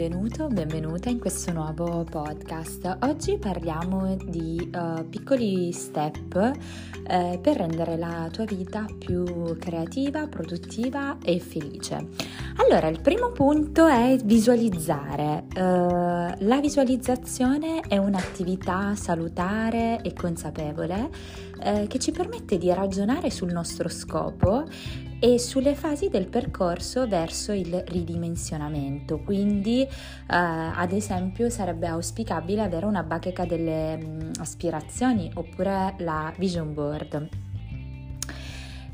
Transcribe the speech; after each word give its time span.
benvenuto, 0.00 0.46
benvenuta 0.46 1.10
in 1.10 1.18
questo 1.18 1.52
nuovo 1.52 2.04
podcast. 2.04 2.96
Oggi 3.02 3.36
parliamo 3.36 4.16
di 4.16 4.70
uh, 4.72 5.06
piccoli 5.06 5.70
step 5.72 6.32
uh, 6.32 7.38
per 7.38 7.56
rendere 7.58 7.98
la 7.98 8.26
tua 8.32 8.44
vita 8.44 8.86
più 8.98 9.58
creativa, 9.58 10.26
produttiva 10.26 11.18
e 11.22 11.38
felice. 11.38 12.08
Allora, 12.56 12.88
il 12.88 13.02
primo 13.02 13.30
punto 13.32 13.86
è 13.88 14.16
visualizzare. 14.24 15.44
Uh, 15.54 15.58
la 15.58 16.60
visualizzazione 16.62 17.80
è 17.80 17.98
un'attività 17.98 18.94
salutare 18.94 20.00
e 20.00 20.14
consapevole 20.14 21.10
che 21.60 21.98
ci 21.98 22.10
permette 22.10 22.56
di 22.56 22.72
ragionare 22.72 23.28
sul 23.28 23.52
nostro 23.52 23.90
scopo 23.90 24.64
e 25.20 25.38
sulle 25.38 25.74
fasi 25.74 26.08
del 26.08 26.26
percorso 26.26 27.06
verso 27.06 27.52
il 27.52 27.84
ridimensionamento. 27.86 29.18
Quindi, 29.18 29.82
eh, 29.82 29.88
ad 30.26 30.92
esempio, 30.92 31.50
sarebbe 31.50 31.86
auspicabile 31.86 32.62
avere 32.62 32.86
una 32.86 33.02
bacheca 33.02 33.44
delle 33.44 33.98
mh, 33.98 34.24
mm, 34.24 34.30
aspirazioni 34.40 35.30
oppure 35.34 35.94
la 35.98 36.32
vision 36.38 36.72
board. 36.72 37.28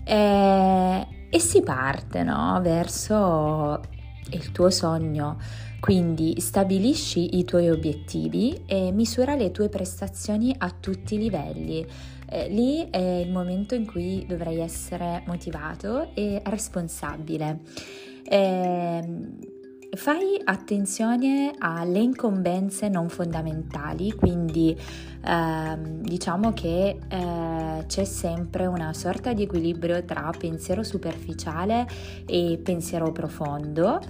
E, 0.05 1.07
e 1.31 1.39
si 1.39 1.63
parte 1.63 2.25
no? 2.25 2.61
verso 2.61 3.81
il 4.31 4.51
tuo 4.51 4.71
sogno. 4.71 5.39
Quindi 5.79 6.41
stabilisci 6.41 7.39
i 7.39 7.45
tuoi 7.45 7.71
obiettivi 7.71 8.63
e 8.67 8.91
misura 8.91 9.37
le 9.37 9.53
tue 9.53 9.69
prestazioni 9.69 10.53
a 10.59 10.71
tutti 10.71 11.15
i 11.15 11.19
livelli 11.19 11.87
eh, 12.29 12.49
lì 12.49 12.89
è 12.91 12.99
il 12.99 13.31
momento 13.31 13.75
in 13.75 13.87
cui 13.87 14.25
dovrai 14.27 14.59
essere 14.59 15.23
motivato 15.27 16.11
e 16.15 16.41
responsabile. 16.45 17.61
Eh, 18.25 19.03
fai 19.97 20.41
attenzione 20.45 21.55
alle 21.59 22.01
incombenze 22.01 22.89
non 22.89 23.09
fondamentali, 23.09 24.13
quindi 24.13 24.77
eh, 25.25 25.79
diciamo 26.01 26.53
che 26.53 26.99
eh, 27.09 27.85
c'è 27.87 28.05
sempre 28.05 28.67
una 28.67 28.93
sorta 28.93 29.33
di 29.33 29.43
equilibrio 29.43 30.05
tra 30.05 30.31
pensiero 30.37 30.83
superficiale 30.83 31.87
e 32.27 32.61
pensiero 32.63 33.13
profondo 33.13 34.01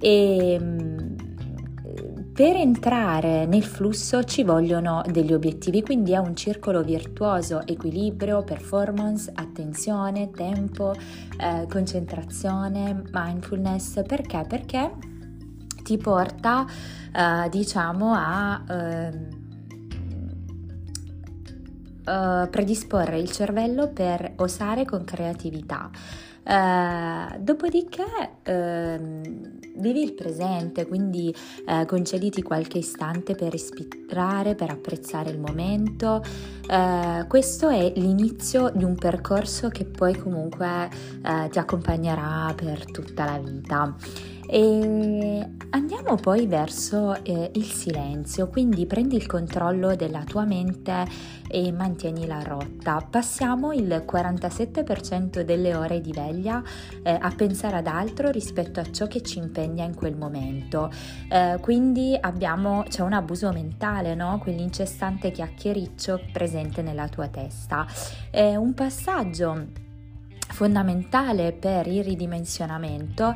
e 0.00 0.58
per 2.36 2.54
entrare 2.54 3.46
nel 3.46 3.64
flusso 3.64 4.22
ci 4.24 4.44
vogliono 4.44 5.02
degli 5.10 5.32
obiettivi, 5.32 5.80
quindi 5.80 6.12
è 6.12 6.18
un 6.18 6.36
circolo 6.36 6.82
virtuoso, 6.82 7.66
equilibrio, 7.66 8.44
performance, 8.44 9.32
attenzione, 9.34 10.30
tempo, 10.32 10.92
eh, 10.92 11.66
concentrazione, 11.66 13.04
mindfulness. 13.10 14.02
Perché? 14.06 14.44
Perché 14.46 14.92
ti 15.82 15.96
porta, 15.96 16.66
eh, 17.10 17.48
diciamo, 17.48 18.12
a... 18.14 18.64
Eh, 18.68 19.44
Uh, 22.06 22.48
predisporre 22.48 23.18
il 23.18 23.32
cervello 23.32 23.88
per 23.88 24.34
osare 24.36 24.84
con 24.84 25.02
creatività. 25.02 25.90
Uh, 26.48 27.38
dopodiché 27.40 28.04
uh, 28.04 29.80
vivi 29.80 30.00
il 30.00 30.14
presente, 30.14 30.86
quindi 30.86 31.34
uh, 31.66 31.84
concediti 31.86 32.40
qualche 32.40 32.78
istante 32.78 33.34
per 33.34 33.50
respirare, 33.50 34.54
per 34.54 34.70
apprezzare 34.70 35.30
il 35.30 35.40
momento. 35.40 36.22
questo 37.26 37.68
è 37.68 37.92
l'inizio 37.96 38.70
di 38.72 38.84
un 38.84 38.94
percorso 38.94 39.68
che 39.68 39.84
poi 39.84 40.16
comunque 40.16 40.88
ti 41.50 41.58
accompagnerà 41.58 42.52
per 42.56 42.90
tutta 42.90 43.24
la 43.24 43.38
vita. 43.38 43.94
E 44.48 45.48
andiamo 45.70 46.14
poi 46.14 46.46
verso 46.46 47.22
eh, 47.24 47.50
il 47.54 47.64
silenzio, 47.64 48.48
quindi 48.48 48.86
prendi 48.86 49.16
il 49.16 49.26
controllo 49.26 49.96
della 49.96 50.22
tua 50.24 50.44
mente 50.44 51.04
e 51.48 51.72
mantieni 51.72 52.26
la 52.26 52.42
rotta. 52.42 53.04
Passiamo 53.08 53.72
il 53.72 54.04
47% 54.06 55.40
delle 55.40 55.74
ore 55.74 56.00
di 56.00 56.12
veglia 56.12 56.62
eh, 57.02 57.18
a 57.20 57.32
pensare 57.34 57.76
ad 57.76 57.86
altro 57.88 58.30
rispetto 58.30 58.78
a 58.78 58.90
ciò 58.90 59.06
che 59.06 59.22
ci 59.22 59.38
impegna 59.38 59.84
in 59.84 59.94
quel 59.94 60.16
momento. 60.16 60.90
Eh, 61.28 61.58
quindi 61.60 62.16
abbiamo, 62.18 62.84
c'è 62.88 63.02
un 63.02 63.12
abuso 63.14 63.50
mentale, 63.52 64.14
no? 64.14 64.38
quell'incessante 64.38 65.32
chiacchiericcio 65.32 66.20
presente 66.32 66.82
nella 66.82 67.08
tua 67.08 67.26
testa. 67.28 67.86
È 68.30 68.54
un 68.54 68.74
passaggio 68.74 69.84
fondamentale 70.56 71.52
per 71.52 71.86
il 71.86 72.02
ridimensionamento 72.04 73.34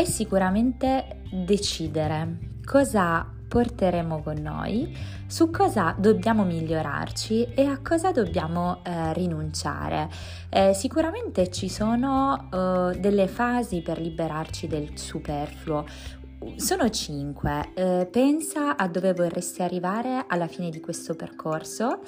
è 0.00 0.04
sicuramente 0.04 1.20
decidere 1.30 2.38
cosa 2.64 3.30
porteremo 3.46 4.22
con 4.22 4.36
noi, 4.36 4.96
su 5.26 5.50
cosa 5.50 5.94
dobbiamo 5.98 6.42
migliorarci 6.44 7.52
e 7.52 7.66
a 7.66 7.80
cosa 7.82 8.10
dobbiamo 8.10 8.82
eh, 8.82 9.12
rinunciare. 9.12 10.08
Eh, 10.48 10.72
sicuramente 10.72 11.50
ci 11.50 11.68
sono 11.68 12.48
eh, 12.50 12.98
delle 12.98 13.28
fasi 13.28 13.82
per 13.82 14.00
liberarci 14.00 14.66
del 14.68 14.96
superfluo. 14.96 15.84
Sono 16.56 16.88
cinque. 16.88 17.72
Eh, 17.74 18.08
pensa 18.10 18.76
a 18.76 18.88
dove 18.88 19.12
vorresti 19.12 19.62
arrivare 19.62 20.24
alla 20.26 20.46
fine 20.46 20.70
di 20.70 20.80
questo 20.80 21.14
percorso. 21.14 22.00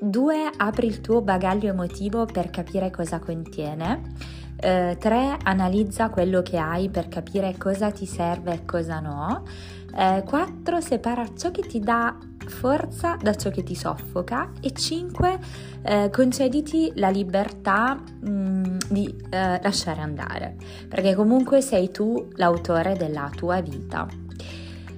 Due, 0.00 0.50
apri 0.56 0.86
il 0.86 1.02
tuo 1.02 1.20
bagaglio 1.20 1.68
emotivo 1.68 2.24
per 2.24 2.48
capire 2.48 2.88
cosa 2.90 3.18
contiene. 3.18 4.36
3. 4.58 4.96
Eh, 4.98 5.36
analizza 5.44 6.10
quello 6.10 6.42
che 6.42 6.58
hai 6.58 6.88
per 6.88 7.08
capire 7.08 7.56
cosa 7.56 7.90
ti 7.90 8.06
serve 8.06 8.52
e 8.54 8.64
cosa 8.64 9.00
no. 9.00 9.44
4. 9.92 10.76
Eh, 10.76 10.80
separa 10.80 11.26
ciò 11.36 11.50
che 11.50 11.62
ti 11.62 11.80
dà 11.80 12.16
forza 12.46 13.16
da 13.20 13.34
ciò 13.34 13.50
che 13.50 13.62
ti 13.62 13.74
soffoca. 13.74 14.50
E 14.60 14.72
5. 14.72 15.38
Eh, 15.82 16.10
concediti 16.10 16.92
la 16.96 17.08
libertà 17.08 17.94
mh, 17.94 18.30
mm, 18.30 18.76
di 18.88 19.14
eh, 19.30 19.60
lasciare 19.62 20.00
andare, 20.00 20.56
perché 20.88 21.14
comunque 21.14 21.60
sei 21.60 21.90
tu 21.90 22.28
l'autore 22.32 22.96
della 22.96 23.30
tua 23.34 23.60
vita. 23.60 24.06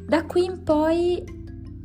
Da 0.07 0.25
qui 0.25 0.45
in 0.45 0.63
poi 0.65 1.23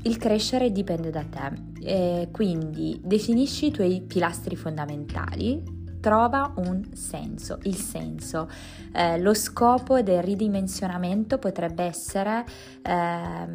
il 0.03 0.18
crescere 0.18 0.72
dipende 0.72 1.09
da 1.09 1.24
te. 1.24 1.74
Eh, 1.81 2.30
quindi 2.31 3.00
definisci 3.03 3.68
i 3.68 3.72
tuoi 3.72 4.02
pilastri 4.02 4.56
fondamentali, 4.56 5.62
trova 6.06 6.54
un 6.58 6.84
senso, 6.94 7.58
il 7.64 7.78
senso. 7.78 8.48
Eh, 8.94 9.18
lo 9.18 9.34
scopo 9.34 10.04
del 10.04 10.22
ridimensionamento 10.22 11.40
potrebbe 11.40 11.84
essere 11.84 12.46
eh, 12.84 13.48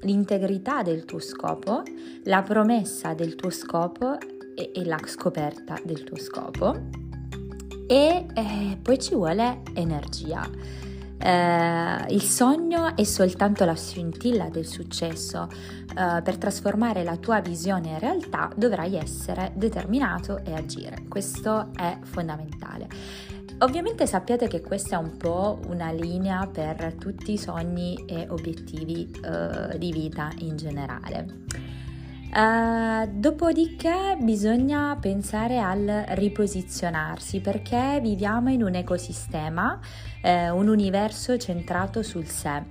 l'integrità 0.00 0.82
del 0.82 1.04
tuo 1.04 1.20
scopo, 1.20 1.84
la 2.24 2.42
promessa 2.42 3.14
del 3.14 3.36
tuo 3.36 3.50
scopo 3.50 4.18
e, 4.56 4.72
e 4.74 4.84
la 4.84 4.98
scoperta 5.04 5.78
del 5.84 6.02
tuo 6.02 6.16
scopo 6.16 6.74
e 7.86 8.26
eh, 8.34 8.78
poi 8.82 8.98
ci 8.98 9.14
vuole 9.14 9.60
energia. 9.74 10.50
Eh, 11.24 12.12
il 12.12 12.20
sogno 12.20 12.94
è 12.94 13.02
soltanto 13.04 13.64
la 13.64 13.74
scintilla 13.74 14.50
del 14.50 14.66
successo. 14.66 15.48
Eh, 15.48 16.20
per 16.20 16.36
trasformare 16.36 17.02
la 17.02 17.16
tua 17.16 17.40
visione 17.40 17.88
in 17.88 17.98
realtà 17.98 18.50
dovrai 18.54 18.96
essere 18.96 19.52
determinato 19.54 20.44
e 20.44 20.52
agire. 20.52 21.04
Questo 21.08 21.70
è 21.74 21.96
fondamentale. 22.02 22.88
Ovviamente 23.60 24.06
sappiate 24.06 24.48
che 24.48 24.60
questa 24.60 24.96
è 24.96 24.98
un 24.98 25.16
po' 25.16 25.60
una 25.68 25.90
linea 25.92 26.46
per 26.46 26.94
tutti 26.98 27.32
i 27.32 27.38
sogni 27.38 28.04
e 28.06 28.26
obiettivi 28.28 29.10
eh, 29.22 29.78
di 29.78 29.92
vita 29.92 30.30
in 30.40 30.56
generale. 30.56 31.63
Uh, 32.36 33.08
dopodiché 33.12 34.16
bisogna 34.20 34.98
pensare 35.00 35.60
al 35.60 36.04
riposizionarsi 36.08 37.40
perché 37.40 38.00
viviamo 38.02 38.50
in 38.50 38.64
un 38.64 38.74
ecosistema, 38.74 39.78
eh, 40.20 40.50
un 40.50 40.66
universo 40.66 41.36
centrato 41.36 42.02
sul 42.02 42.26
sé. 42.26 42.64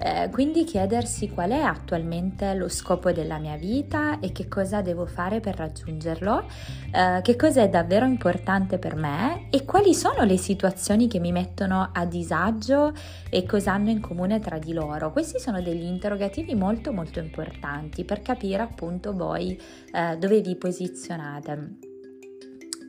Eh, 0.00 0.28
quindi 0.30 0.62
chiedersi 0.62 1.28
qual 1.28 1.50
è 1.50 1.60
attualmente 1.60 2.54
lo 2.54 2.68
scopo 2.68 3.10
della 3.10 3.38
mia 3.38 3.56
vita 3.56 4.20
e 4.20 4.30
che 4.30 4.46
cosa 4.46 4.80
devo 4.80 5.06
fare 5.06 5.40
per 5.40 5.56
raggiungerlo, 5.56 6.44
eh, 6.92 7.20
che 7.22 7.34
cosa 7.34 7.62
è 7.62 7.68
davvero 7.68 8.06
importante 8.06 8.78
per 8.78 8.94
me 8.94 9.48
e 9.50 9.64
quali 9.64 9.94
sono 9.94 10.22
le 10.22 10.36
situazioni 10.36 11.08
che 11.08 11.18
mi 11.18 11.32
mettono 11.32 11.90
a 11.92 12.04
disagio 12.04 12.92
e 13.28 13.44
cosa 13.44 13.72
hanno 13.72 13.90
in 13.90 14.00
comune 14.00 14.38
tra 14.38 14.58
di 14.58 14.72
loro. 14.72 15.10
Questi 15.10 15.40
sono 15.40 15.60
degli 15.60 15.84
interrogativi 15.84 16.54
molto 16.54 16.92
molto 16.92 17.18
importanti 17.18 18.04
per 18.04 18.22
capire 18.22 18.62
appunto 18.62 19.12
voi 19.12 19.60
eh, 19.92 20.16
dove 20.16 20.40
vi 20.40 20.54
posizionate. 20.54 21.87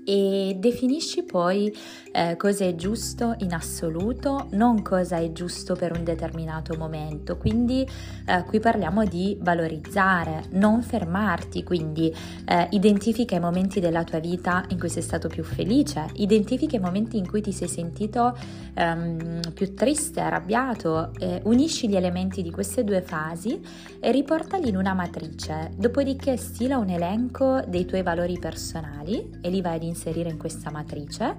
E 0.10 0.56
definisci 0.58 1.22
poi 1.22 1.72
eh, 2.12 2.36
cosa 2.36 2.66
è 2.66 2.74
giusto 2.74 3.36
in 3.42 3.54
assoluto, 3.54 4.48
non 4.54 4.82
cosa 4.82 5.18
è 5.18 5.32
giusto 5.32 5.76
per 5.76 5.96
un 5.96 6.04
determinato 6.04 6.76
momento. 6.76 7.38
Quindi 7.38 7.88
eh, 8.26 8.44
qui 8.46 8.60
parliamo 8.60 9.06
di 9.06 9.38
valorizzare, 9.40 10.46
non 10.54 10.82
fermarti, 10.82 11.62
quindi 11.62 12.12
eh, 12.46 12.68
identifica 12.72 13.36
i 13.36 13.40
momenti 13.40 13.80
della 13.80 14.04
tua 14.04 14.18
vita 14.18 14.66
in 14.70 14.80
cui 14.80 14.90
sei 14.90 15.04
stato 15.04 15.28
più 15.28 15.44
felice, 15.44 16.08
identifica 16.14 16.76
i 16.76 16.80
momenti 16.80 17.18
in 17.18 17.28
cui 17.28 17.42
ti 17.42 17.52
sei 17.52 17.68
sentito 17.68 18.36
ehm, 18.74 19.54
più 19.54 19.76
triste, 19.76 20.22
arrabbiato, 20.22 21.12
unisci 21.44 21.88
gli 21.88 21.96
elementi 21.96 22.42
di 22.42 22.50
queste 22.50 22.84
due 22.84 23.02
fasi 23.02 23.62
e 24.00 24.12
riportali 24.12 24.70
in 24.70 24.76
una 24.76 24.94
matrice, 24.94 25.70
dopodiché 25.76 26.36
stila 26.38 26.78
un 26.78 26.90
elenco 26.90 27.62
dei 27.68 27.86
tuoi 27.86 28.02
valori 28.02 28.40
personali 28.40 29.38
e 29.42 29.50
li 29.50 29.62
vai 29.62 29.76
ad 29.76 29.84
inserire 29.84 29.98
in 30.08 30.38
questa 30.38 30.72
matrice, 30.72 31.36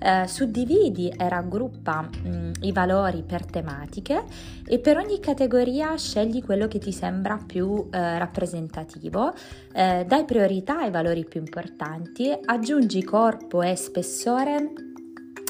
eh, 0.00 0.26
suddividi 0.26 1.08
e 1.08 1.28
raggruppa 1.28 2.02
mh, 2.02 2.28
mm, 2.28 2.52
i 2.62 2.72
valori 2.72 3.22
per 3.22 3.44
tematiche 3.44 4.24
e 4.66 4.78
per 4.78 4.96
ogni 4.96 5.20
categoria 5.20 5.96
scegli 5.96 6.42
quello 6.42 6.66
che 6.68 6.78
ti 6.78 6.92
sembra 6.92 7.38
più 7.44 7.88
eh, 7.90 8.18
rappresentativo, 8.18 9.32
eh, 9.72 10.04
dai 10.06 10.24
priorità 10.24 10.80
ai 10.80 10.90
valori 10.90 11.24
più 11.24 11.40
importanti, 11.40 12.30
aggiungi 12.44 13.02
corpo 13.04 13.62
e 13.62 13.76
spessore 13.76 14.72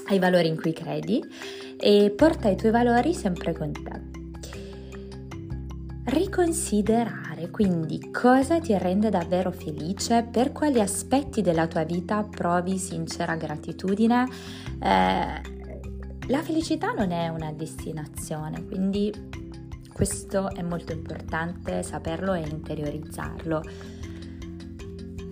ai 0.09 0.19
valori 0.19 0.49
in 0.49 0.61
cui 0.61 0.73
credi 0.73 1.23
e 1.79 2.13
porta 2.15 2.49
i 2.49 2.57
tuoi 2.57 2.73
valori 2.73 3.15
sempre 3.15 3.53
con 3.55 3.73
te. 3.73 4.09
Riconsiderare 6.05 7.30
quindi 7.49 8.11
cosa 8.11 8.61
ti 8.61 8.77
rende 8.77 9.09
davvero 9.09 9.51
felice, 9.51 10.27
per 10.31 10.53
quali 10.53 10.81
aspetti 10.81 11.41
della 11.41 11.67
tua 11.67 11.85
vita 11.85 12.23
provi 12.25 12.77
sincera 12.77 13.37
gratitudine. 13.37 14.29
Eh, 14.79 15.59
la 16.27 16.43
felicità 16.43 16.93
non 16.93 17.13
è 17.13 17.29
una 17.29 17.53
destinazione, 17.53 18.65
quindi 18.67 19.13
questo 19.93 20.51
è 20.51 20.63
molto 20.63 20.93
importante 20.93 21.83
saperlo 21.83 22.35
e 22.35 22.41
interiorizzarlo. 22.41 23.63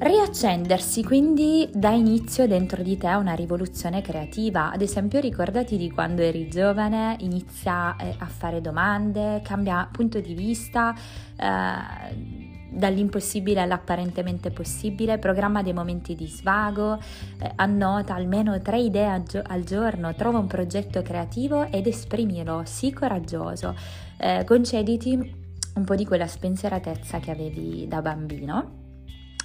Riaccendersi 0.00 1.02
quindi 1.02 1.68
dà 1.74 1.90
inizio 1.90 2.46
dentro 2.46 2.84
di 2.84 2.96
te 2.96 3.08
a 3.08 3.18
una 3.18 3.34
rivoluzione 3.34 4.00
creativa, 4.00 4.70
ad 4.70 4.80
esempio 4.80 5.18
ricordati 5.18 5.76
di 5.76 5.90
quando 5.90 6.22
eri 6.22 6.48
giovane, 6.48 7.16
inizia 7.18 7.96
eh, 7.96 8.14
a 8.16 8.26
fare 8.26 8.60
domande, 8.60 9.42
cambia 9.42 9.88
punto 9.90 10.20
di 10.20 10.34
vista, 10.34 10.94
eh, 11.36 12.46
dall'impossibile 12.70 13.60
all'apparentemente 13.60 14.52
possibile, 14.52 15.18
programma 15.18 15.64
dei 15.64 15.72
momenti 15.72 16.14
di 16.14 16.28
svago, 16.28 17.00
eh, 17.40 17.52
annota 17.56 18.14
almeno 18.14 18.56
tre 18.60 18.78
idee 18.78 19.08
al, 19.08 19.24
gio- 19.24 19.42
al, 19.44 19.64
giorno, 19.64 20.14
trova 20.14 20.38
un 20.38 20.46
progetto 20.46 21.02
creativo 21.02 21.64
ed 21.72 21.88
esprimilo, 21.88 22.62
sii 22.64 22.92
coraggioso, 22.92 23.74
eh, 24.18 24.44
concediti 24.44 25.34
un 25.74 25.84
po' 25.84 25.96
di 25.96 26.04
quella 26.04 26.28
spensieratezza 26.28 27.18
che 27.18 27.32
avevi 27.32 27.88
da 27.88 28.00
bambino 28.00 28.86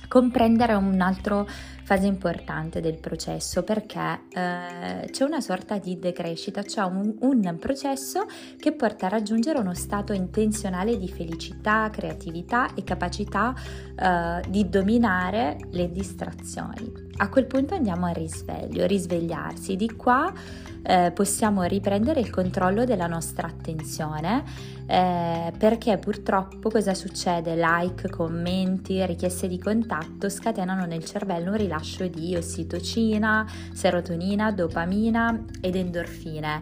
comprendere 0.08 0.74
un'altra 0.74 1.46
fase 1.84 2.08
importante 2.08 2.80
del 2.80 2.98
processo 2.98 3.64
perché 3.64 4.22
eh, 4.30 5.10
c'è 5.12 5.24
una 5.24 5.42
sorta 5.42 5.78
di 5.78 6.00
decrescita, 6.00 6.64
cioè 6.64 6.86
un, 6.86 7.16
un, 7.20 7.58
processo 7.60 8.26
che 8.58 8.72
porta 8.72 9.08
a 9.08 9.10
raggiungere 9.10 9.60
uno 9.60 9.74
stato 9.74 10.14
intenzionale 10.14 10.98
di 10.98 11.10
felicità, 11.10 11.90
creatività 11.92 12.74
e 12.74 12.84
capacità 12.84 13.54
eh, 13.96 14.42
di 14.48 14.70
dominare 14.70 15.58
le 15.72 15.92
distrazioni. 15.92 16.92
A 17.18 17.30
quel 17.30 17.46
punto 17.46 17.76
andiamo 17.76 18.08
al 18.08 18.16
risveglio, 18.16 18.86
risvegliarsi. 18.88 19.76
Di 19.76 19.92
qua 19.96 20.34
eh, 20.82 21.12
possiamo 21.14 21.64
riprendere 21.64 22.22
il 22.22 22.30
controllo 22.30 22.86
della 22.86 23.08
nostra 23.08 23.48
attenzione 23.48 24.44
eh, 24.88 25.54
perché 25.58 25.98
purtroppo 25.98 26.70
cosa 26.70 26.94
succede? 26.94 27.56
Like, 27.56 28.10
commenti, 28.10 29.06
richieste 29.06 29.48
di 29.48 29.60
contatto 29.60 29.93
scatenano 30.30 30.86
nel 30.86 31.04
cervello 31.04 31.52
un 31.52 31.58
rilascio 31.58 32.08
di 32.08 32.36
ossitocina, 32.36 33.46
serotonina, 33.74 34.52
dopamina 34.52 35.46
ed 35.62 35.76
endorfine. 35.76 36.62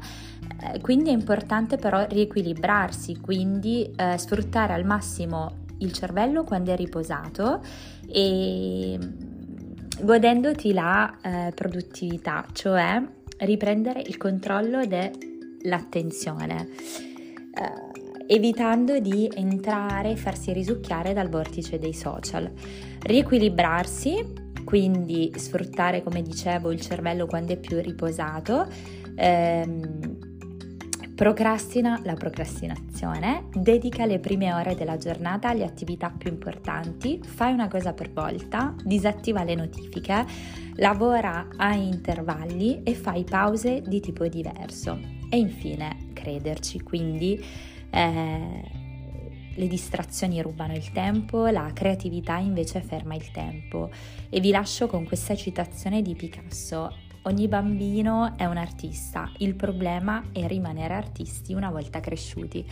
Eh, 0.74 0.80
quindi 0.82 1.10
è 1.10 1.14
importante 1.14 1.78
però 1.78 2.06
riequilibrarsi, 2.08 3.20
quindi 3.20 3.92
eh, 3.96 4.18
sfruttare 4.18 4.74
al 4.74 4.86
massimo 4.86 5.60
il 5.80 5.92
cervello 5.92 6.44
quando 6.44 6.72
è 6.72 6.76
riposato 6.76 7.62
e 8.08 8.98
godendoti 10.02 10.74
la 10.74 11.18
eh, 11.22 11.52
produttività, 11.54 12.46
cioè 12.54 13.02
riprendere 13.40 14.02
il 14.02 14.18
controllo 14.18 14.86
dell'attenzione, 14.86 16.68
eh, 17.54 17.91
evitando 18.32 19.00
di 19.00 19.30
entrare 19.36 20.12
e 20.12 20.16
farsi 20.16 20.54
risucchiare 20.54 21.12
dal 21.12 21.28
vortice 21.28 21.78
dei 21.80 21.94
social. 21.94 22.50
Riequilibrarsi, 23.02 24.26
quindi 24.64 25.34
sfruttare, 25.36 26.02
come 26.02 26.22
dicevo, 26.22 26.72
il 26.72 26.80
cervello 26.80 27.26
quando 27.26 27.52
è 27.52 27.58
più 27.58 27.78
riposato. 27.82 28.68
Ehm, 29.16 30.30
Procrastina 31.14 32.02
la 32.04 32.16
procrastinazione, 32.16 33.50
dedica 33.54 34.06
le 34.06 34.18
prime 34.18 34.52
ore 34.54 34.74
della 34.74 34.98
giornata 34.98 35.50
alle 35.50 35.66
attività 35.66 36.10
più 36.10 36.32
importanti, 36.32 37.22
fai 37.24 37.54
una 37.54 37.68
cosa 37.68 37.94
per 37.94 38.12
volta, 38.12 38.74
disattiva 38.84 39.44
le 39.44 39.54
notifiche, 39.54 40.26
lavora 40.78 41.48
a 41.58 41.76
intervalli 41.76 42.82
e 42.82 42.96
fai 42.96 43.24
pause 43.24 43.84
di 43.86 44.00
tipo 44.00 44.26
diverso. 44.28 45.00
E 45.30 45.38
infine 45.38 46.08
crederci, 46.14 46.82
quindi 46.82 47.40
eh, 47.92 48.80
le 49.54 49.68
distrazioni 49.68 50.42
rubano 50.42 50.74
il 50.74 50.92
tempo, 50.92 51.46
la 51.48 51.70
creatività 51.74 52.38
invece 52.38 52.82
ferma 52.82 53.16
il 53.16 53.32
tempo. 53.32 53.90
E 54.30 54.40
vi 54.40 54.50
lascio 54.50 54.88
con 54.88 55.06
questa 55.06 55.36
citazione 55.36 56.02
di 56.02 56.16
Picasso. 56.16 57.10
Ogni 57.26 57.48
bambino 57.48 58.34
è 58.36 58.46
un 58.46 58.58
artista, 58.58 59.30
il 59.38 59.54
problema 59.54 60.24
è 60.32 60.48
rimanere 60.48 60.96
artisti 60.96 61.54
una 61.54 61.70
volta 61.70 62.00
cresciuti. 62.00 62.66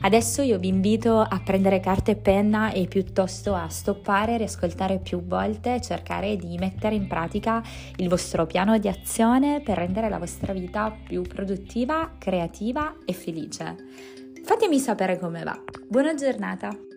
Adesso 0.00 0.42
io 0.42 0.58
vi 0.58 0.66
invito 0.66 1.20
a 1.20 1.40
prendere 1.44 1.78
carta 1.78 2.10
e 2.10 2.16
penna 2.16 2.72
e 2.72 2.88
piuttosto 2.88 3.54
a 3.54 3.68
stoppare, 3.68 4.38
riascoltare 4.38 4.98
più 4.98 5.24
volte 5.24 5.80
cercare 5.80 6.36
di 6.36 6.58
mettere 6.58 6.96
in 6.96 7.06
pratica 7.06 7.62
il 7.98 8.08
vostro 8.08 8.44
piano 8.44 8.76
di 8.78 8.88
azione 8.88 9.60
per 9.60 9.76
rendere 9.76 10.08
la 10.08 10.18
vostra 10.18 10.52
vita 10.52 10.90
più 10.90 11.22
produttiva, 11.22 12.16
creativa 12.18 12.96
e 13.04 13.12
felice. 13.12 14.21
Fatemi 14.44 14.78
sapere 14.78 15.18
come 15.18 15.44
va. 15.44 15.62
Buona 15.86 16.14
giornata! 16.14 16.91